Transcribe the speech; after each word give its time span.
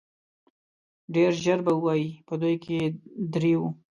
ډېر 1.13 1.31
ژر 1.43 1.59
به 1.65 1.71
ووايي 1.75 2.09
په 2.27 2.33
دوی 2.41 2.55
کې 2.63 2.77
درې 3.33 3.53
وو. 3.59 3.69